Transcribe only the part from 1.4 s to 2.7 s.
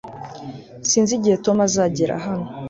tom azagera hano